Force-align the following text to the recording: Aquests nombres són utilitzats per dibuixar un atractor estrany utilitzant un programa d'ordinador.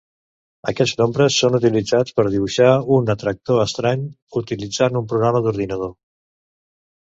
Aquests 0.69 0.95
nombres 1.01 1.37
són 1.41 1.57
utilitzats 1.57 2.15
per 2.21 2.25
dibuixar 2.37 2.71
un 2.97 3.13
atractor 3.17 3.63
estrany 3.67 4.09
utilitzant 4.45 5.01
un 5.03 5.09
programa 5.15 5.47
d'ordinador. 5.49 5.97